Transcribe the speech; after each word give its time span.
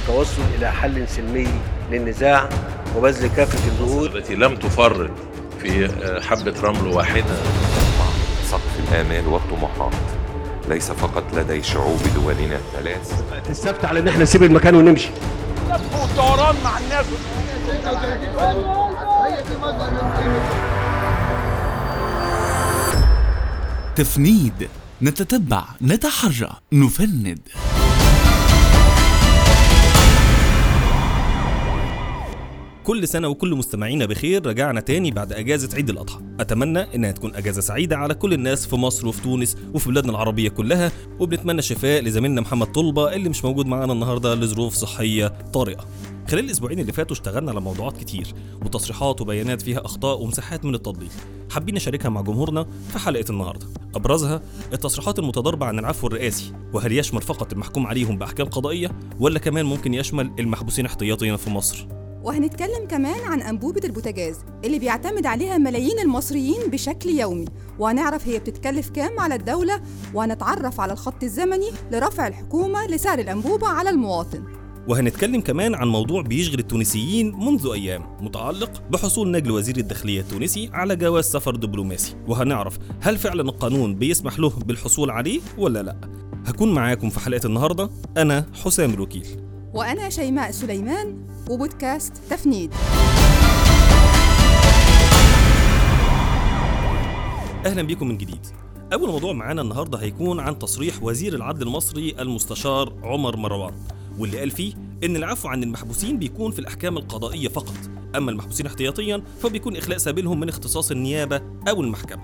والتوصل 0.00 0.42
إلى 0.58 0.72
حل 0.72 1.08
سلمي 1.08 1.48
للنزاع 1.90 2.48
وبذل 2.96 3.26
كافة 3.36 3.68
الجهود. 3.68 4.16
التي 4.16 4.34
لم 4.34 4.56
تفرط 4.56 5.10
في 5.62 5.88
حبة 6.22 6.54
رمل 6.62 6.86
واحدة. 6.86 7.36
سقف 8.44 8.80
الآمال 8.88 9.26
والطموحات 9.26 9.92
ليس 10.68 10.90
فقط 10.92 11.24
لدي 11.34 11.62
شعوب 11.62 11.98
دولنا 12.14 12.56
الثلاث. 12.56 13.22
السبت 13.50 13.84
على 13.84 14.00
إن 14.00 14.08
إحنا 14.08 14.22
نسيب 14.22 14.42
المكان 14.42 14.74
ونمشي. 14.74 15.08
مع 16.64 16.78
الناس 16.78 17.06
تفنيد 23.96 24.68
نتتبع 25.02 25.64
نتحرى 25.82 26.50
نفند. 26.72 27.38
كل 32.84 33.08
سنة 33.08 33.28
وكل 33.28 33.54
مستمعينا 33.54 34.06
بخير 34.06 34.46
رجعنا 34.46 34.80
تاني 34.80 35.10
بعد 35.10 35.32
أجازة 35.32 35.76
عيد 35.76 35.90
الأضحى. 35.90 36.20
أتمنى 36.40 36.78
إنها 36.94 37.12
تكون 37.12 37.34
أجازة 37.34 37.60
سعيدة 37.60 37.96
على 37.96 38.14
كل 38.14 38.32
الناس 38.32 38.66
في 38.66 38.76
مصر 38.76 39.06
وفي 39.06 39.22
تونس 39.22 39.56
وفي 39.74 39.88
بلادنا 39.88 40.10
العربية 40.10 40.48
كلها 40.48 40.92
وبنتمنى 41.18 41.62
شفاء 41.62 42.02
لزميلنا 42.02 42.40
محمد 42.40 42.72
طلبة 42.72 43.14
اللي 43.14 43.28
مش 43.28 43.44
موجود 43.44 43.66
معانا 43.66 43.92
النهاردة 43.92 44.34
لظروف 44.34 44.74
صحية 44.74 45.28
طارئة. 45.52 45.84
خلال 46.28 46.44
الأسبوعين 46.44 46.78
اللي 46.78 46.92
فاتوا 46.92 47.16
اشتغلنا 47.16 47.50
على 47.50 47.60
موضوعات 47.60 47.96
كتير 47.96 48.34
وتصريحات 48.64 49.20
وبيانات 49.20 49.62
فيها 49.62 49.84
أخطاء 49.84 50.22
ومساحات 50.22 50.64
من 50.64 50.74
التضليل 50.74 51.10
حابين 51.50 51.74
نشاركها 51.74 52.08
مع 52.08 52.20
جمهورنا 52.20 52.66
في 52.92 52.98
حلقة 52.98 53.24
النهاردة. 53.30 53.66
أبرزها 53.94 54.42
التصريحات 54.72 55.18
المتضاربة 55.18 55.66
عن 55.66 55.78
العفو 55.78 56.06
الرئاسي 56.06 56.52
وهل 56.72 56.92
يشمل 56.92 57.22
فقط 57.22 57.52
المحكوم 57.52 57.86
عليهم 57.86 58.18
بأحكام 58.18 58.46
قضائية 58.46 58.90
ولا 59.18 59.38
كمان 59.38 59.66
ممكن 59.66 59.94
يشمل 59.94 60.30
المحبوسين 60.38 60.86
احتياطيا 60.86 61.36
في 61.36 61.50
مصر؟ 61.50 61.99
وهنتكلم 62.24 62.86
كمان 62.88 63.24
عن 63.24 63.42
أنبوبة 63.42 63.80
البوتاجاز 63.84 64.36
اللي 64.64 64.78
بيعتمد 64.78 65.26
عليها 65.26 65.58
ملايين 65.58 65.98
المصريين 65.98 66.70
بشكل 66.70 67.10
يومي. 67.10 67.44
وهنعرف 67.78 68.28
هي 68.28 68.38
بتتكلف 68.38 68.90
كام 68.90 69.20
على 69.20 69.34
الدولة 69.34 69.80
وهنتعرف 70.14 70.80
على 70.80 70.92
الخط 70.92 71.22
الزمني 71.22 71.70
لرفع 71.92 72.26
الحكومة 72.26 72.86
لسعر 72.86 73.18
الأنبوبة 73.18 73.66
على 73.66 73.90
المواطن. 73.90 74.44
وهنتكلم 74.88 75.40
كمان 75.40 75.74
عن 75.74 75.88
موضوع 75.88 76.22
بيشغل 76.22 76.58
التونسيين 76.58 77.34
منذ 77.36 77.70
أيام 77.72 78.16
متعلق 78.20 78.82
بحصول 78.90 79.30
نجل 79.30 79.50
وزير 79.50 79.76
الداخلية 79.76 80.20
التونسي 80.20 80.70
على 80.72 80.96
جواز 80.96 81.24
سفر 81.24 81.56
دبلوماسي. 81.56 82.16
وهنعرف 82.28 82.78
هل 83.00 83.18
فعلا 83.18 83.42
القانون 83.42 83.94
بيسمح 83.94 84.38
له 84.38 84.50
بالحصول 84.50 85.10
عليه 85.10 85.40
ولا 85.58 85.82
لا. 85.82 86.00
هكون 86.46 86.74
معاكم 86.74 87.10
في 87.10 87.20
حلقة 87.20 87.46
النهاردة 87.46 87.90
أنا 88.16 88.46
حسام 88.64 88.90
الوكيل. 88.90 89.49
وأنا 89.74 90.10
شيماء 90.10 90.50
سليمان 90.50 91.26
وبودكاست 91.50 92.16
تفنيد. 92.30 92.72
أهلا 97.66 97.82
بيكم 97.82 98.08
من 98.08 98.18
جديد. 98.18 98.46
أول 98.92 99.08
موضوع 99.08 99.32
معانا 99.32 99.62
النهاردة 99.62 99.98
هيكون 99.98 100.40
عن 100.40 100.58
تصريح 100.58 101.02
وزير 101.02 101.34
العدل 101.34 101.62
المصري 101.62 102.14
المستشار 102.18 102.92
عمر 103.02 103.36
مروان 103.36 103.74
واللي 104.18 104.38
قال 104.38 104.50
فيه 104.50 104.74
إن 105.04 105.16
العفو 105.16 105.48
عن 105.48 105.62
المحبوسين 105.62 106.18
بيكون 106.18 106.52
في 106.52 106.58
الأحكام 106.58 106.96
القضائية 106.96 107.48
فقط. 107.48 107.76
أما 108.16 108.30
المحبوسين 108.30 108.66
احتياطيا 108.66 109.22
فبيكون 109.42 109.76
إخلاء 109.76 109.98
سبيلهم 109.98 110.40
من 110.40 110.48
اختصاص 110.48 110.90
النيابة 110.90 111.42
أو 111.68 111.80
المحكمة. 111.80 112.22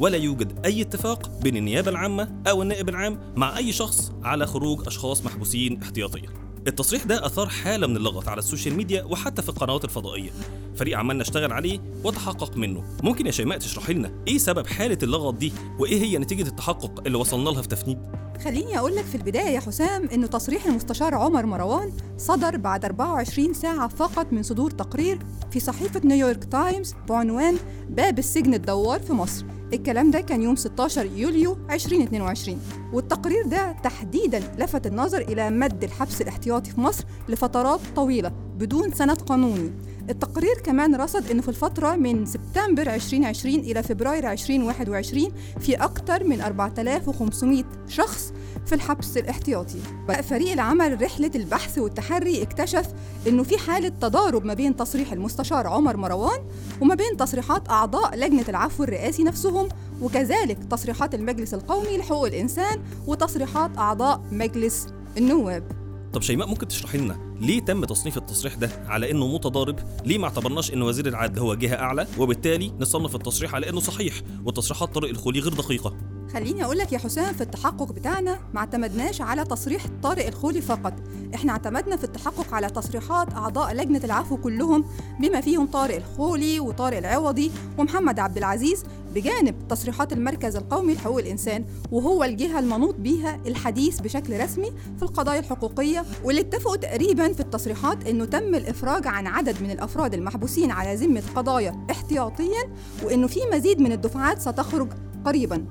ولا 0.00 0.16
يوجد 0.16 0.66
أي 0.66 0.82
اتفاق 0.82 1.30
بين 1.42 1.56
النيابة 1.56 1.90
العامة 1.90 2.42
أو 2.46 2.62
النائب 2.62 2.88
العام 2.88 3.20
مع 3.36 3.58
أي 3.58 3.72
شخص 3.72 4.12
على 4.22 4.46
خروج 4.46 4.86
أشخاص 4.86 5.24
محبوسين 5.24 5.82
احتياطيا. 5.82 6.43
التصريح 6.68 7.04
ده 7.04 7.26
أثار 7.26 7.48
حالة 7.48 7.86
من 7.86 7.96
اللغط 7.96 8.28
على 8.28 8.38
ال 8.38 8.43
social 8.43 8.74
media 8.74 9.04
وحتى 9.04 9.42
في 9.42 9.48
القنوات 9.48 9.84
الفضائية. 9.84 10.30
فريق 10.76 10.98
عملنا 10.98 11.22
اشتغل 11.22 11.52
عليه 11.52 11.80
وتحقق 12.04 12.56
منه. 12.56 12.84
ممكن 13.02 13.26
يا 13.26 13.30
شيماء 13.30 13.58
تشرحي 13.58 13.92
لنا 13.92 14.12
إيه 14.28 14.38
سبب 14.38 14.66
حالة 14.66 14.98
اللغط 15.02 15.34
دي؟ 15.34 15.52
وإيه 15.78 16.02
هي 16.02 16.18
نتيجة 16.18 16.48
التحقق 16.48 17.02
اللي 17.06 17.18
وصلنا 17.18 17.50
لها 17.50 17.62
في 17.62 17.68
تفنيد؟ 17.68 17.98
خليني 18.38 18.78
أقول 18.78 18.96
لك 18.96 19.04
في 19.04 19.14
البداية 19.14 19.50
يا 19.54 19.60
حسام 19.60 20.08
إنه 20.12 20.26
تصريح 20.26 20.66
المستشار 20.66 21.14
عمر 21.14 21.46
مروان 21.46 21.92
صدر 22.18 22.56
بعد 22.56 22.84
24 22.84 23.54
ساعة 23.54 23.88
فقط 23.88 24.26
من 24.32 24.42
صدور 24.42 24.70
تقرير 24.70 25.18
في 25.50 25.60
صحيفة 25.60 26.00
نيويورك 26.04 26.44
تايمز 26.44 26.94
بعنوان 27.08 27.56
باب 27.90 28.18
السجن 28.18 28.54
الدوار 28.54 29.00
في 29.00 29.12
مصر. 29.12 29.44
الكلام 29.72 30.10
ده 30.10 30.20
كان 30.20 30.42
يوم 30.42 30.56
16 30.56 31.06
يوليو 31.16 31.56
2022 31.70 32.58
والتقرير 32.92 33.46
ده 33.46 33.72
تحديدا 33.72 34.38
لفت 34.58 34.86
النظر 34.86 35.20
إلى 35.20 35.50
مد 35.50 35.84
الحبس 35.84 36.20
الاحتياطي 36.20 36.70
في 36.70 36.80
مصر 36.80 37.04
لفترات 37.28 37.80
طويلة 37.96 38.32
بدون 38.58 38.92
سند 38.92 39.20
قانوني. 39.22 39.72
التقرير 40.10 40.54
كمان 40.64 40.94
رصد 40.96 41.30
انه 41.30 41.42
في 41.42 41.48
الفترة 41.48 41.96
من 41.96 42.26
سبتمبر 42.26 42.94
2020 42.94 43.54
إلى 43.54 43.82
فبراير 43.82 44.32
2021 44.32 45.32
في 45.60 45.74
أكثر 45.74 46.24
من 46.24 46.40
4500 46.40 47.64
شخص 47.88 48.32
في 48.66 48.74
الحبس 48.74 49.16
الاحتياطي. 49.16 49.78
بقى 50.08 50.22
فريق 50.22 50.52
العمل 50.52 51.02
رحلة 51.02 51.30
البحث 51.34 51.78
والتحري 51.78 52.42
اكتشف 52.42 52.86
إنه 53.28 53.42
في 53.42 53.58
حالة 53.58 53.88
تضارب 53.88 54.44
ما 54.44 54.54
بين 54.54 54.76
تصريح 54.76 55.12
المستشار 55.12 55.66
عمر 55.66 55.96
مروان 55.96 56.38
وما 56.80 56.94
بين 56.94 57.16
تصريحات 57.16 57.68
أعضاء 57.70 58.16
لجنة 58.16 58.44
العفو 58.48 58.84
الرئاسي 58.84 59.24
نفسهم 59.24 59.68
وكذلك 60.02 60.58
تصريحات 60.70 61.14
المجلس 61.14 61.54
القومي 61.54 61.98
لحقوق 61.98 62.26
الإنسان 62.26 62.82
وتصريحات 63.06 63.78
أعضاء 63.78 64.20
مجلس 64.32 64.86
النواب. 65.18 65.83
طب 66.14 66.22
شيماء 66.22 66.48
ممكن 66.48 66.68
تشرحي 66.68 66.98
لنا 66.98 67.36
ليه 67.40 67.60
تم 67.60 67.84
تصنيف 67.84 68.16
التصريح 68.16 68.54
ده 68.54 68.70
على 68.86 69.10
إنه 69.10 69.34
متضارب؟ 69.34 69.78
ليه 70.04 70.18
ما 70.18 70.24
اعتبرناش 70.24 70.72
ان 70.72 70.82
وزير 70.82 71.06
العدل 71.06 71.38
هو 71.38 71.54
جهة 71.54 71.74
أعلى 71.74 72.06
وبالتالي 72.18 72.72
نصنف 72.80 73.14
التصريح 73.14 73.54
على 73.54 73.68
إنه 73.68 73.80
صحيح 73.80 74.14
وتصريحات 74.44 74.94
طارق 74.94 75.08
الخولي 75.08 75.40
غير 75.40 75.52
دقيقة؟ 75.54 75.96
خليني 76.32 76.64
أقول 76.64 76.78
لك 76.78 76.92
يا 76.92 76.98
حسام 76.98 77.34
في 77.34 77.40
التحقق 77.40 77.92
بتاعنا 77.92 78.38
ما 78.54 78.60
اعتمدناش 78.60 79.20
على 79.20 79.44
تصريح 79.44 79.86
طارق 80.02 80.26
الخولي 80.26 80.60
فقط 80.60 80.94
إحنا 81.34 81.52
اعتمدنا 81.52 81.96
في 81.96 82.04
التحقق 82.04 82.54
على 82.54 82.70
تصريحات 82.70 83.32
أعضاء 83.32 83.74
لجنة 83.74 84.00
العفو 84.04 84.36
كلهم 84.36 84.84
بما 85.20 85.40
فيهم 85.40 85.66
طارق 85.66 85.96
الخولي 85.96 86.60
وطارق 86.60 86.98
العوضي 86.98 87.50
ومحمد 87.78 88.18
عبد 88.18 88.36
العزيز 88.36 88.84
بجانب 89.14 89.68
تصريحات 89.68 90.12
المركز 90.12 90.56
القومي 90.56 90.94
لحقوق 90.94 91.18
الإنسان 91.18 91.64
وهو 91.92 92.24
الجهة 92.24 92.58
المنوط 92.58 92.94
بيها 92.94 93.40
الحديث 93.46 94.00
بشكل 94.00 94.40
رسمي 94.40 94.72
في 94.96 95.02
القضايا 95.02 95.40
الحقوقية 95.40 96.04
واللي 96.24 96.40
اتفقوا 96.40 96.76
تقريبا 96.76 97.32
في 97.32 97.40
التصريحات 97.40 98.08
إنه 98.08 98.24
تم 98.24 98.54
الإفراج 98.54 99.06
عن 99.06 99.26
عدد 99.26 99.62
من 99.62 99.70
الأفراد 99.70 100.14
المحبوسين 100.14 100.70
على 100.70 100.94
ذمة 100.94 101.22
قضايا 101.36 101.86
احتياطيا 101.90 102.72
وإنه 103.04 103.26
في 103.26 103.40
مزيد 103.52 103.80
من 103.80 103.92
الدفعات 103.92 104.40
ستخرج 104.40 104.88
قريبا. 105.24 105.64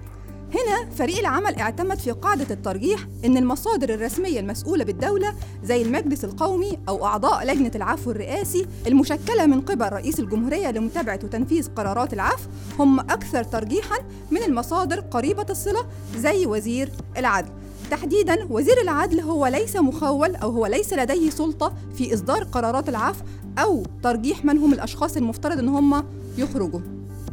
هنا 0.53 0.89
فريق 0.89 1.19
العمل 1.19 1.55
اعتمد 1.55 1.99
في 1.99 2.11
قاعدة 2.11 2.47
الترجيح 2.51 3.07
إن 3.25 3.37
المصادر 3.37 3.93
الرسمية 3.93 4.39
المسؤولة 4.39 4.83
بالدولة 4.83 5.33
زي 5.63 5.81
المجلس 5.81 6.23
القومي 6.25 6.77
أو 6.89 7.05
أعضاء 7.05 7.45
لجنة 7.45 7.71
العفو 7.75 8.11
الرئاسي 8.11 8.65
المشكلة 8.87 9.45
من 9.45 9.61
قبل 9.61 9.89
رئيس 9.93 10.19
الجمهورية 10.19 10.71
لمتابعة 10.71 11.19
وتنفيذ 11.23 11.67
قرارات 11.75 12.13
العفو 12.13 12.49
هم 12.79 12.99
أكثر 12.99 13.43
ترجيحا 13.43 13.97
من 14.31 14.43
المصادر 14.43 14.99
قريبة 14.99 15.45
الصلة 15.49 15.85
زي 16.17 16.45
وزير 16.45 16.91
العدل. 17.17 17.49
تحديدا 17.91 18.47
وزير 18.49 18.81
العدل 18.81 19.19
هو 19.19 19.47
ليس 19.47 19.75
مخول 19.75 20.35
أو 20.35 20.49
هو 20.49 20.65
ليس 20.65 20.93
لديه 20.93 21.29
سلطة 21.29 21.73
في 21.97 22.13
إصدار 22.13 22.43
قرارات 22.43 22.89
العفو 22.89 23.23
أو 23.57 23.83
ترجيح 24.03 24.45
من 24.45 24.57
هم 24.57 24.73
الأشخاص 24.73 25.17
المفترض 25.17 25.59
أن 25.59 25.69
هم 25.69 26.03
يخرجوا. 26.37 26.79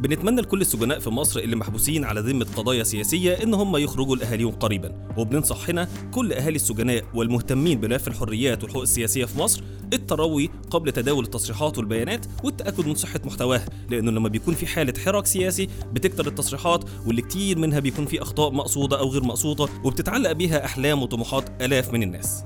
بنتمنى 0.01 0.41
لكل 0.41 0.61
السجناء 0.61 0.99
في 0.99 1.09
مصر 1.09 1.39
اللي 1.39 1.55
محبوسين 1.55 2.03
على 2.03 2.21
ذمة 2.21 2.45
قضايا 2.55 2.83
سياسية 2.83 3.33
إن 3.33 3.53
هم 3.53 3.77
يخرجوا 3.77 4.15
لأهاليهم 4.15 4.51
قريبا. 4.51 4.91
وبننصح 5.17 5.69
هنا 5.69 5.87
كل 6.11 6.33
أهالي 6.33 6.55
السجناء 6.55 7.03
والمهتمين 7.13 7.79
بملف 7.79 8.07
الحريات 8.07 8.63
والحقوق 8.63 8.81
السياسية 8.81 9.25
في 9.25 9.39
مصر 9.39 9.63
التروي 9.93 10.49
قبل 10.69 10.91
تداول 10.91 11.23
التصريحات 11.23 11.77
والبيانات 11.77 12.25
والتأكد 12.43 12.87
من 12.87 12.95
صحة 12.95 13.19
محتواها 13.25 13.65
لأنه 13.89 14.11
لما 14.11 14.29
بيكون 14.29 14.53
في 14.53 14.67
حالة 14.67 14.93
حراك 15.05 15.25
سياسي 15.25 15.67
بتكتر 15.93 16.27
التصريحات 16.27 16.83
واللي 17.05 17.21
كتير 17.21 17.57
منها 17.57 17.79
بيكون 17.79 18.05
في 18.05 18.21
أخطاء 18.21 18.51
مقصودة 18.51 18.99
أو 18.99 19.09
غير 19.09 19.23
مقصودة 19.23 19.67
وبتتعلق 19.83 20.31
بيها 20.31 20.65
أحلام 20.65 21.03
وطموحات 21.03 21.61
آلاف 21.61 21.93
من 21.93 22.03
الناس. 22.03 22.43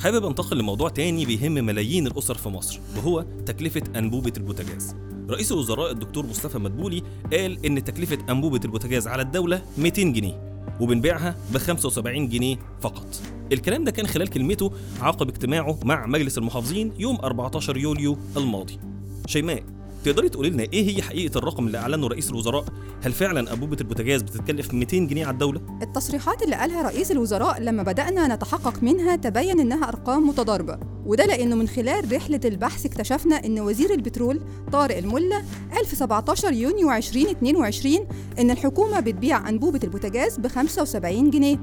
حابب 0.00 0.26
أنتقل 0.26 0.58
لموضوع 0.58 0.88
تاني 0.88 1.26
بيهم 1.26 1.52
ملايين 1.52 2.06
الأسر 2.06 2.34
في 2.34 2.48
مصر 2.48 2.80
وهو 2.96 3.24
تكلفة 3.46 3.82
أنبوبة 3.96 4.32
البوتاجاز. 4.36 4.94
رئيس 5.30 5.52
الوزراء 5.52 5.90
الدكتور 5.90 6.26
مصطفى 6.26 6.58
مدبولي 6.58 7.02
قال 7.32 7.66
إن 7.66 7.84
تكلفة 7.84 8.18
أنبوبة 8.30 8.60
البوتاجاز 8.64 9.08
على 9.08 9.22
الدولة 9.22 9.62
200 9.78 10.02
جنيه 10.02 10.64
وبنبيعها 10.80 11.36
ب 11.54 11.58
75 11.58 12.28
جنيه 12.28 12.56
فقط. 12.80 13.22
الكلام 13.52 13.84
ده 13.84 13.90
كان 13.90 14.06
خلال 14.06 14.28
كلمته 14.28 14.72
عقب 15.00 15.28
اجتماعه 15.28 15.78
مع 15.84 16.06
مجلس 16.06 16.38
المحافظين 16.38 16.92
يوم 16.98 17.16
14 17.16 17.76
يوليو 17.76 18.18
الماضي. 18.36 18.78
شيماء. 19.26 19.62
تقدري 20.04 20.28
تقولي 20.28 20.50
لنا 20.50 20.62
إيه 20.62 20.96
هي 20.96 21.02
حقيقة 21.02 21.38
الرقم 21.38 21.66
اللي 21.66 21.78
أعلنه 21.78 22.06
رئيس 22.06 22.30
الوزراء؟ 22.30 22.64
هل 23.02 23.12
فعلا 23.12 23.52
انبوبه 23.52 23.76
البوتاجاز 23.80 24.22
بتتكلف 24.22 24.74
200 24.74 24.96
جنيه 24.98 25.26
على 25.26 25.34
الدولة؟ 25.34 25.60
التصريحات 25.82 26.42
اللي 26.42 26.56
قالها 26.56 26.82
رئيس 26.82 27.10
الوزراء 27.10 27.60
لما 27.60 27.82
بدأنا 27.82 28.34
نتحقق 28.34 28.82
منها 28.82 29.16
تبين 29.16 29.60
إنها 29.60 29.88
أرقام 29.88 30.28
متضاربة 30.28 30.78
وده 31.06 31.24
لأنه 31.26 31.56
من 31.56 31.68
خلال 31.68 32.12
رحلة 32.12 32.40
البحث 32.44 32.86
اكتشفنا 32.86 33.36
إن 33.46 33.60
وزير 33.60 33.94
البترول 33.94 34.40
طارق 34.72 34.96
الملا 34.96 35.42
قال 35.74 35.86
في 35.86 35.96
17 35.96 36.52
يونيو 36.52 36.92
2022 36.92 37.94
إن 38.38 38.50
الحكومة 38.50 39.00
بتبيع 39.00 39.48
أنبوبة 39.48 39.80
البوتاجاز 39.84 40.36
ب 40.36 40.46
75 40.46 41.30
جنيه 41.30 41.56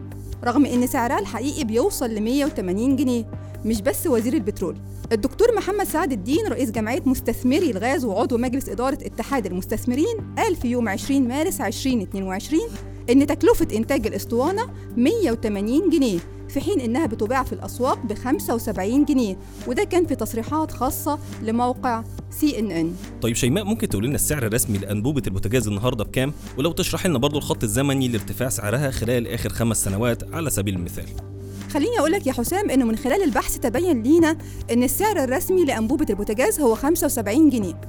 رغم 0.44 0.66
إن 0.66 0.88
سعرها 0.88 1.20
الحقيقي 1.20 1.64
بيوصل 1.64 2.10
ل 2.10 2.22
180 2.22 2.96
جنيه 2.96 3.32
مش 3.66 3.82
بس 3.82 4.08
وزير 4.08 4.34
البترول. 4.34 4.76
الدكتور 5.12 5.56
محمد 5.56 5.86
سعد 5.86 6.12
الدين 6.12 6.48
رئيس 6.48 6.72
جمعية 6.72 7.02
مستثمري 7.06 7.72
الغاز 7.72 8.06
وعضو 8.06 8.38
مجلس 8.38 8.70
إدارة 8.70 8.98
اتحاد 9.02 9.46
المستثمرين 9.46 10.34
قال 10.38 10.56
في 10.56 10.68
يوم 10.68 10.90
20 10.90 11.28
مارس 11.28 11.62
2022 11.62 12.62
إن 13.10 13.28
تكلفة 13.28 13.68
إنتاج 13.78 14.08
الأسطوانة 14.08 14.70
180 14.98 15.90
جنيه 15.90 16.20
في 16.50 16.62
حين 16.62 16.80
إنها 16.80 17.06
بتباع 17.06 17.44
في 17.44 17.54
الأسواق 17.54 18.06
ب 18.06 18.14
75 18.14 19.06
جنيه 19.06 19.38
وده 19.68 19.84
كان 19.84 20.06
في 20.06 20.16
تصريحات 20.16 20.72
خاصة 20.72 21.20
لموقع 21.44 22.04
CNN. 22.30 22.96
طيب 23.22 23.36
شيماء 23.36 23.64
ممكن 23.64 23.90
تقول 23.90 24.06
لنا 24.06 24.16
السعر 24.16 24.46
الرسمي 24.46 24.78
لأنبوبة 24.78 25.22
البوتاجاز 25.28 25.68
النهارده 25.68 26.04
بكام؟ 26.04 26.34
ولو 26.58 26.72
تشرح 26.72 27.06
لنا 27.08 27.18
برضو 27.18 27.38
الخط 27.38 27.64
الزمني 27.64 28.08
لارتفاع 28.08 28.50
سعرها 28.50 28.92
خلال 28.92 29.28
آخر 29.28 29.50
خمس 29.50 29.84
سنوات 29.84 30.34
على 30.34 30.50
سبيل 30.50 30.76
المثال. 30.76 31.37
خليني 31.78 32.00
أقول 32.00 32.12
لك 32.12 32.28
يا 32.28 32.34
حسام 32.34 32.70
إنه 32.70 32.86
من 32.86 32.96
خلال 32.96 33.24
البحث 33.24 33.58
تبين 33.58 34.04
لينا 34.04 34.38
إن 34.72 34.84
السعر 34.84 35.24
الرسمي 35.24 35.66
لأنبوبة 35.66 36.06
البوتاجاز 36.10 36.60
هو 36.60 36.76
75 36.76 37.50
جنيه. 37.50 37.82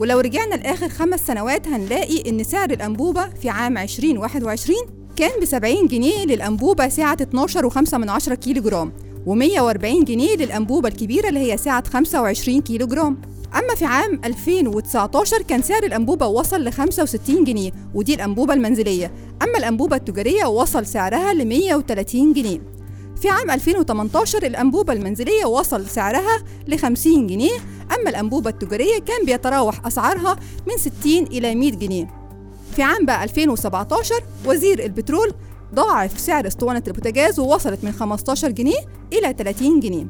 ولو 0.00 0.20
رجعنا 0.20 0.54
لآخر 0.54 0.88
خمس 0.88 1.26
سنوات 1.26 1.68
هنلاقي 1.68 2.30
إن 2.30 2.44
سعر 2.44 2.70
الأنبوبة 2.70 3.28
في 3.28 3.48
عام 3.48 3.78
2021 3.78 4.76
كان 5.16 5.40
ب 5.40 5.44
70 5.44 5.86
جنيه 5.86 6.24
للأنبوبة 6.24 6.88
سعة 6.88 7.16
12.5 7.86 7.94
من 7.94 8.08
10 8.08 8.34
كيلو 8.34 8.62
جرام 8.62 8.92
و140 9.26 10.04
جنيه 10.04 10.36
للأنبوبة 10.36 10.88
الكبيرة 10.88 11.28
اللي 11.28 11.52
هي 11.52 11.56
سعة 11.56 11.84
25 11.90 12.60
كيلو 12.60 12.86
جرام 12.86 13.20
أما 13.54 13.74
في 13.74 13.84
عام 13.84 14.20
2019 14.24 15.42
كان 15.42 15.62
سعر 15.62 15.82
الأنبوبة 15.82 16.26
وصل 16.26 16.64
ل 16.64 16.72
65 16.72 17.44
جنيه 17.44 17.72
ودي 17.94 18.14
الأنبوبة 18.14 18.54
المنزلية. 18.54 19.12
أما 19.42 19.58
الأنبوبة 19.58 19.96
التجارية 19.96 20.44
وصل 20.44 20.86
سعرها 20.86 21.34
ل 21.34 21.44
130 21.48 22.32
جنيه. 22.32 22.75
في 23.22 23.28
عام 23.28 23.50
2018 23.50 24.42
الأنبوبة 24.46 24.92
المنزلية 24.92 25.44
وصل 25.44 25.86
سعرها 25.86 26.44
ل 26.68 26.78
50 26.78 27.26
جنيه 27.26 27.52
أما 28.00 28.10
الأنبوبة 28.10 28.50
التجارية 28.50 28.98
كان 28.98 29.24
بيتراوح 29.26 29.86
أسعارها 29.86 30.36
من 30.66 30.76
60 30.76 31.22
إلى 31.26 31.54
100 31.54 31.70
جنيه. 31.72 32.10
في 32.76 32.82
عام 32.82 33.06
بقى 33.06 33.24
2017 33.24 34.14
وزير 34.46 34.84
البترول 34.84 35.32
ضاعف 35.74 36.20
سعر 36.20 36.46
أسطوانة 36.46 36.82
البوتاجاز 36.86 37.40
ووصلت 37.40 37.84
من 37.84 37.92
15 37.92 38.50
جنيه 38.50 38.78
إلى 39.12 39.34
30 39.38 39.80
جنيه. 39.80 40.06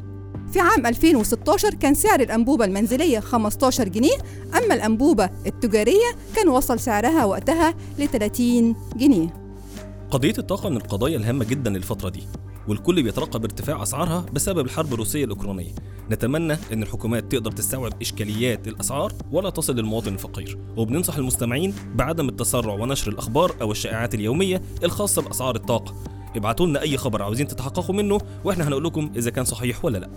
في 0.53 0.61
عام 0.61 0.87
2016 0.87 1.75
كان 1.75 1.95
سعر 1.95 2.21
الأنبوبة 2.21 2.65
المنزلية 2.65 3.21
15 3.21 3.89
جنيه 3.89 4.17
أما 4.59 4.75
الأنبوبة 4.75 5.31
التجارية 5.47 6.11
كان 6.37 6.49
وصل 6.49 6.81
سعرها 6.81 7.25
وقتها 7.25 7.75
ل 7.99 8.07
30 8.09 8.77
جنيه. 8.97 9.35
قضية 10.11 10.35
الطاقة 10.39 10.69
من 10.69 10.77
القضايا 10.77 11.17
الهامة 11.17 11.45
جدا 11.45 11.77
الفترة 11.77 12.09
دي. 12.09 12.23
والكل 12.69 13.03
بيترقب 13.03 13.45
ارتفاع 13.45 13.83
أسعارها 13.83 14.27
بسبب 14.33 14.67
الحرب 14.67 14.93
الروسية 14.93 15.25
الأوكرانية. 15.25 15.75
نتمنى 16.11 16.57
إن 16.73 16.83
الحكومات 16.83 17.33
تقدر 17.33 17.53
تستوعب 17.53 17.93
إشكاليات 18.03 18.69
الأسعار 18.69 19.13
ولا 19.33 19.51
تصل 19.51 19.77
للمواطن 19.77 20.15
الفقير. 20.15 20.59
وبننصح 20.77 21.17
المستمعين 21.17 21.75
بعدم 21.95 22.29
التسرع 22.29 22.75
ونشر 22.75 23.11
الأخبار 23.13 23.57
أو 23.61 23.73
الشائعات 23.73 24.15
اليومية 24.15 24.63
الخاصة 24.85 25.23
بأسعار 25.23 25.57
الطاقة. 25.57 25.95
ابعتوا 26.37 26.67
لنا 26.67 26.81
أي 26.81 26.97
خبر 26.97 27.23
عاوزين 27.23 27.47
تتحققوا 27.47 27.95
منه 27.95 28.19
وإحنا 28.45 28.69
هنقول 28.69 28.85
لكم 28.85 29.13
إذا 29.17 29.31
كان 29.31 29.45
صحيح 29.45 29.85
ولا 29.85 29.99
لأ. 29.99 30.11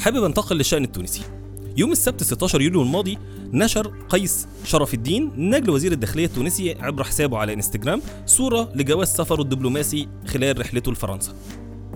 حابب 0.00 0.24
أنتقل 0.24 0.56
للشأن 0.56 0.84
التونسي. 0.84 1.37
يوم 1.78 1.92
السبت 1.92 2.22
16 2.22 2.60
يوليو 2.60 2.82
الماضي 2.82 3.18
نشر 3.52 3.92
قيس 4.08 4.46
شرف 4.64 4.94
الدين 4.94 5.32
نجل 5.36 5.70
وزير 5.70 5.92
الداخلية 5.92 6.24
التونسي 6.24 6.74
عبر 6.80 7.04
حسابه 7.04 7.38
على 7.38 7.52
انستجرام 7.52 8.02
صورة 8.26 8.72
لجواز 8.74 9.08
سفره 9.08 9.42
الدبلوماسي 9.42 10.08
خلال 10.26 10.60
رحلته 10.60 10.92
لفرنسا. 10.92 11.34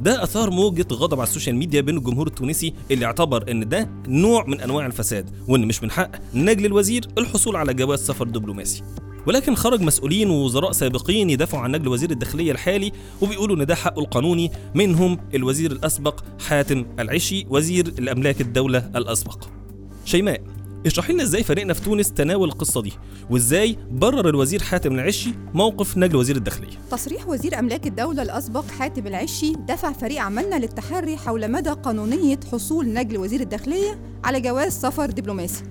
ده 0.01 0.23
أثار 0.23 0.51
موجة 0.51 0.87
غضب 0.93 1.21
على 1.21 1.29
ال 1.29 1.33
social 1.33 1.57
media 1.57 1.81
بين 1.81 1.97
الجمهور 1.97 2.27
التونسي 2.27 2.75
اللي 2.91 3.07
اعتبر 3.07 3.51
إن 3.51 3.69
ده 3.69 3.91
نوع 4.09 4.45
من 4.47 4.61
أنواع 4.61 4.87
الفساد 4.87 5.31
وإن 5.49 5.67
مش 5.67 5.83
من 5.83 5.91
حق 5.91 6.11
نجل 6.35 6.67
الوزير 6.67 7.09
الحصول 7.19 7.57
على 7.57 7.75
جواز 7.75 8.07
سفر 8.07 8.25
دبلوماسي. 8.25 8.83
ولكن 9.27 9.55
خرج 9.55 9.81
مسؤولين 9.81 10.31
ووزراء 10.31 10.73
سابقين 10.73 11.31
يدافعوا 11.31 11.63
عن 11.63 11.73
نجل 11.73 11.89
وزير 11.89 12.11
الداخلية 12.11 12.53
الحالي 12.53 12.93
وبيقولوا 13.21 13.57
إن 13.57 13.67
ده 13.67 13.75
حقه 13.75 14.01
القانوني 14.01 14.51
منهم 14.75 15.19
الوزير 15.35 15.73
الأسبق 15.73 16.21
حاتم 16.49 16.87
العشي 16.99 17.47
وزير 17.51 17.87
الأملاك 17.87 18.41
الدولة 18.41 18.91
الأسبق. 18.97 19.62
شيماء 20.05 20.41
اشرحي 20.87 21.13
لنا 21.13 21.23
إزاي 21.23 21.43
فريقنا 21.43 21.75
في 21.75 21.81
تونس 21.81 22.13
تناول 22.13 22.49
القصة 22.49 22.83
دي 22.83 22.93
وإزاي 23.31 23.79
برر 23.91 24.29
الوزير 24.29 24.63
حاتم 24.63 24.93
العشي 24.95 25.31
موقف 25.55 25.99
نجل 25.99 26.17
وزير 26.17 26.37
الداخلية. 26.37 26.77
تصريح 26.91 27.29
وزير 27.29 27.59
أملاك 27.59 27.87
الدولة 27.87 28.23
الأسبق 28.23 28.71
حاتم 28.71 29.07
العشي 29.07 29.53
دفع 29.53 29.93
فريق 29.93 30.23
عملنا 30.23 30.57
للتحري 30.57 31.17
حول 31.17 31.51
مدى 31.51 31.71
قانونية 31.71 32.41
حصول 32.53 32.93
نجل 32.93 33.19
وزير 33.19 33.41
الداخلية 33.41 34.01
على 34.25 34.41
جواز 34.41 34.73
سفر 34.73 35.11
دبلوماسي. 35.11 35.65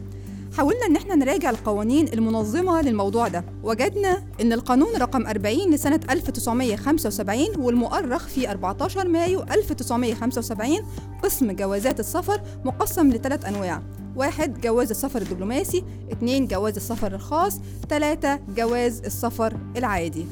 حاولنا 0.57 0.85
إن 0.85 0.95
إحنا 0.95 1.15
نراجع 1.15 1.49
القوانين 1.49 2.07
المنظمة 2.13 2.81
للموضوع 2.81 3.27
ده 3.27 3.45
وجدنا 3.63 4.23
إن 4.41 4.53
القانون 4.53 4.95
رقم 4.97 5.27
40 5.27 5.73
لسنة 5.73 5.99
1975 6.09 7.47
والمؤرخ 7.57 8.27
في 8.27 8.51
14 8.51 9.07
مايو 9.07 9.43
1975 9.43 10.77
قسم 11.23 11.51
جوازات 11.51 11.99
السفر 11.99 12.41
مقسم 12.65 13.09
لثلاث 13.09 13.45
أنواع. 13.45 13.83
واحد 14.15 14.61
جواز 14.61 14.89
السفر 14.89 15.21
الدبلوماسي. 15.21 15.83
اتنين 16.11 16.47
جواز 16.47 16.75
السفر 16.75 17.15
الخاص. 17.15 17.59
تلاتة 17.89 18.39
جواز 18.55 19.01
السفر 19.05 19.57
العادي. 19.77 20.25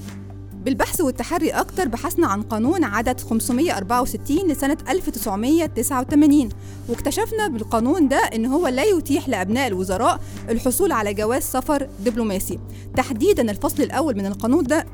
بالبحث 0.66 1.02
والتحري 1.02 1.50
أكتر 1.50 1.88
بحثنا 1.88 2.28
عن 2.28 2.42
قانون 2.42 2.84
عدد 2.84 3.20
564 3.20 4.48
لسنة 4.48 4.78
1989 4.90 6.50
واكتشفنا 6.90 7.48
بالقانون 7.48 8.08
ده 8.08 8.18
إن 8.18 8.46
هو 8.46 8.68
لا 8.68 8.84
يتيح 8.84 9.30
لأبناء 9.30 9.68
الوزراء 9.68 10.20
الحصول 10.50 10.92
على 10.92 11.14
جواز 11.14 11.44
سفر 11.44 11.88
دبلوماسي. 12.06 12.60
تحديدا 12.96 13.52
الفصل 13.52 13.84
الأول 13.84 14.18
من 14.18 14.26
القانون 14.26 14.64
ده 14.64 14.86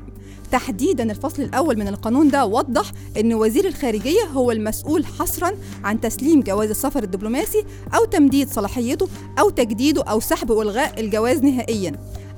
تحديدا 0.52 1.10
الفصل 1.10 1.42
الأول 1.42 1.78
من 1.78 1.88
القانون 1.88 2.28
ده 2.28 2.46
وضح 2.46 2.92
أن 3.20 3.34
وزير 3.34 3.66
الخارجية 3.66 4.24
هو 4.24 4.50
المسؤول 4.50 5.06
حصرا 5.06 5.52
عن 5.84 6.00
تسليم 6.00 6.40
جواز 6.40 6.70
السفر 6.70 7.02
الدبلوماسي 7.02 7.64
أو 7.94 8.04
تمديد 8.04 8.48
صلاحيته 8.50 9.08
أو 9.38 9.50
تجديده 9.50 10.02
أو 10.02 10.20
سحب 10.20 10.50
وإلغاء 10.50 11.00
الجواز 11.00 11.42
نهائيا. 11.42 11.92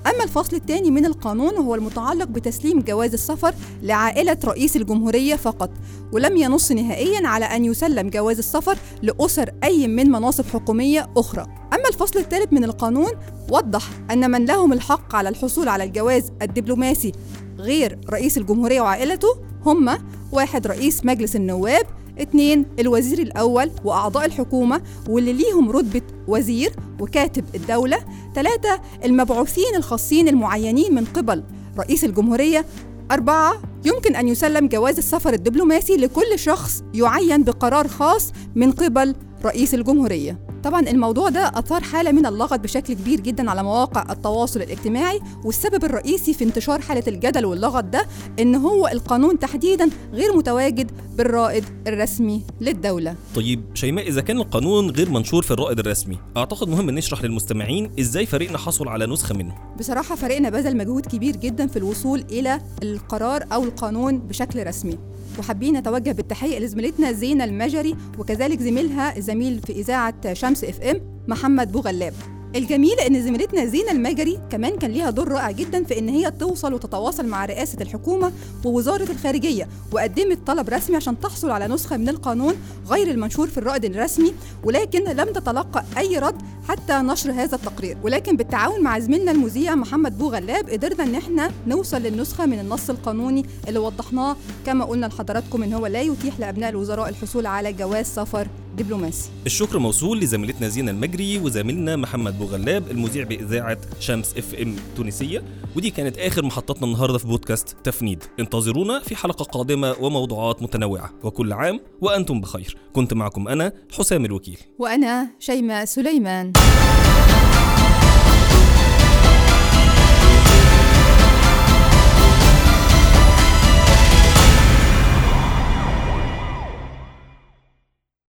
أما 0.06 0.24
الفصل 0.24 0.56
الثاني 0.56 0.90
من 0.90 1.06
القانون 1.06 1.54
وهو 1.54 1.74
المتعلق 1.74 2.24
بتسليم 2.24 2.80
جواز 2.80 3.12
السفر 3.12 3.54
لعائلة 3.82 4.36
رئيس 4.44 4.76
الجمهورية 4.76 5.36
فقط 5.36 5.70
ولم 6.12 6.36
ينص 6.36 6.72
نهائيا 6.72 7.28
على 7.28 7.44
أن 7.44 7.64
يسلم 7.64 8.10
جواز 8.10 8.38
السفر 8.38 8.78
لأسر 9.02 9.50
أي 9.64 9.88
من 9.88 10.10
مناصب 10.10 10.44
حكومية 10.52 11.10
أخرى. 11.16 11.46
أما 11.74 11.88
الفصل 11.88 12.18
الثالث 12.18 12.52
من 12.52 12.64
القانون 12.64 13.10
وضح 13.50 13.90
أن 14.10 14.30
من 14.30 14.44
لهم 14.44 14.72
الحق 14.72 15.14
على 15.14 15.28
الحصول 15.28 15.68
على 15.68 15.84
الجواز 15.84 16.32
الدبلوماسي 16.42 17.12
غير 17.58 17.98
رئيس 18.10 18.38
الجمهورية 18.38 18.80
وعائلته 18.80 19.28
هم 19.66 19.98
واحد 20.32 20.66
رئيس 20.66 21.04
مجلس 21.04 21.36
النواب 21.36 21.86
اتنين 22.18 22.66
الوزير 22.78 23.18
الأول 23.18 23.70
وأعضاء 23.84 24.24
الحكومة 24.24 24.82
واللي 25.08 25.32
ليهم 25.32 25.70
رتبة 25.70 26.02
وزير 26.28 26.72
وكاتب 27.00 27.44
الدولة 27.54 27.98
تلاتة 28.34 28.80
المبعوثين 29.04 29.74
الخاصين 29.76 30.28
المعينين 30.28 30.94
من 30.94 31.04
قبل 31.04 31.44
رئيس 31.78 32.04
الجمهورية 32.04 32.64
أربعة 33.10 33.62
يمكن 33.84 34.16
أن 34.16 34.28
يسلم 34.28 34.68
جواز 34.68 34.96
السفر 34.98 35.32
الدبلوماسي 35.32 35.96
لكل 35.96 36.38
شخص 36.38 36.82
يعين 36.94 37.44
بقرار 37.44 37.88
خاص 37.88 38.32
من 38.54 38.72
قبل 38.72 39.14
رئيس 39.44 39.74
الجمهورية. 39.74 40.47
طبعا 40.64 40.80
الموضوع 40.80 41.28
ده 41.28 41.48
أثار 41.54 41.82
حالة 41.82 42.12
من 42.12 42.26
اللغط 42.26 42.60
بشكل 42.60 42.94
كبير 42.94 43.20
جدا 43.20 43.50
على 43.50 43.62
مواقع 43.62 44.12
التواصل 44.12 44.62
الاجتماعي 44.62 45.20
والسبب 45.44 45.84
الرئيسي 45.84 46.34
في 46.34 46.44
انتشار 46.44 46.80
حالة 46.80 47.02
الجدل 47.08 47.44
واللغط 47.46 47.84
ده 47.84 48.06
إن 48.40 48.54
هو 48.54 48.88
القانون 48.88 49.38
تحديدا 49.38 49.90
غير 50.12 50.36
متواجد 50.36 50.90
بالرائد 51.16 51.64
الرسمي 51.86 52.42
للدولة. 52.60 53.14
طيب 53.34 53.62
شيماء 53.74 54.08
إذا 54.08 54.20
كان 54.20 54.36
القانون 54.36 54.90
غير 54.90 55.10
منشور 55.10 55.42
في 55.42 55.50
الرائد 55.50 55.78
الرسمي 55.78 56.18
أعتقد 56.36 56.68
مهم 56.68 56.90
نشرح 56.90 57.24
للمستمعين 57.24 57.90
إزاي 58.00 58.26
فريقنا 58.26 58.58
حصل 58.58 58.88
على 58.88 59.06
نسخة 59.06 59.34
منه. 59.34 59.54
بصراحة 59.78 60.14
فريقنا 60.14 60.50
بذل 60.50 60.76
مجهود 60.76 61.06
كبير 61.06 61.36
جدا 61.36 61.66
في 61.66 61.76
الوصول 61.76 62.24
إلى 62.30 62.60
القرار 62.82 63.44
أو 63.52 63.64
القانون 63.64 64.18
بشكل 64.18 64.66
رسمي. 64.66 64.98
وحابين 65.38 65.76
نتوجه 65.76 66.12
بالتحية 66.12 66.58
لزميلتنا 66.58 67.12
زينة 67.12 67.44
المجري 67.44 67.96
وكذلك 68.18 68.60
زميلها 68.60 69.20
زميل 69.20 69.60
في 69.66 69.72
إذاعة 69.72 70.32
شمس 70.32 70.64
FM 70.64 71.00
محمد 71.28 71.72
بوغلاب. 71.72 72.14
الجميل 72.58 73.00
إن 73.00 73.22
زميلتنا 73.22 73.64
زينة 73.66 73.90
المجري 73.90 74.38
كمان 74.50 74.76
كان 74.78 74.90
ليها 74.90 75.10
دور 75.10 75.28
رائع 75.28 75.50
جدا 75.50 75.84
في 75.84 75.98
إن 75.98 76.08
هي 76.08 76.30
توصل 76.30 76.74
وتتواصل 76.74 77.26
مع 77.26 77.44
رئاسة 77.44 77.78
الحكومة 77.80 78.32
ووزارة 78.64 79.10
الخارجية 79.10 79.68
وقدمت 79.92 80.38
طلب 80.46 80.68
رسمي 80.68 80.96
عشان 80.96 81.20
تحصل 81.20 81.50
على 81.50 81.68
نسخة 81.68 81.96
من 81.96 82.08
القانون 82.08 82.54
غير 82.88 83.10
المنشور 83.10 83.46
في 83.48 83.58
الرائد 83.58 83.84
الرسمي 83.84 84.34
ولكن 84.64 85.04
لم 85.04 85.32
تتلقى 85.32 85.84
أي 85.98 86.18
رد 86.18 86.34
حتى 86.68 86.92
نشر 86.92 87.30
هذا 87.32 87.56
التقرير. 87.56 87.96
ولكن 88.02 88.36
بالتعاون 88.36 88.82
مع 88.82 88.98
زميلنا 88.98 89.30
المذيع 89.30 89.74
محمد 89.74 90.18
بوغلاب 90.18 90.70
قدرنا 90.70 91.04
إن 91.04 91.14
إحنا 91.14 91.50
نوصل 91.66 91.96
للنسخة 92.02 92.46
من 92.46 92.58
النص 92.58 92.90
القانوني 92.90 93.46
اللي 93.68 93.78
وضحناه 93.78 94.36
كما 94.66 94.84
قلنا 94.84 95.06
لحضراتكم 95.06 95.62
إن 95.62 95.72
هو 95.72 95.86
لا 95.86 96.00
يتيح 96.02 96.40
لأبناء 96.40 96.70
الوزراء 96.70 97.08
الحصول 97.08 97.46
على 97.46 97.72
جواز 97.72 98.06
سفر 98.06 98.48
دبلوماسي. 98.78 99.30
الشكر 99.46 99.78
موصول 99.78 100.20
لزميلتنا 100.20 100.68
زينة 100.68 100.90
المجري 100.90 101.38
وزميلنا 101.38 101.96
محمد 101.96 102.38
بوغلاب 102.38 102.90
المذيع 102.90 103.24
بإذاعة 103.24 103.78
شمس 104.00 104.34
FM 104.36 104.76
تونسية 104.96 105.42
ودي 105.76 105.90
كانت 105.90 106.18
آخر 106.18 106.44
محطتنا 106.44 106.86
النهاردة 106.86 107.18
في 107.18 107.26
بودكاست 107.26 107.76
تفنيد. 107.84 108.24
انتظرونا 108.40 109.00
في 109.00 109.16
حلقة 109.16 109.42
قادمة 109.42 109.96
وموضوعات 110.00 110.62
متنوعة. 110.62 111.10
وكل 111.22 111.52
عام 111.52 111.80
وأنتم 112.00 112.40
بخير. 112.40 112.76
كنت 112.92 113.14
معكم 113.14 113.48
أنا 113.48 113.72
حسام 113.92 114.24
الوكيل. 114.24 114.58
وأنا 114.78 115.30
شيماء 115.38 115.84
سليمان. 115.84 116.52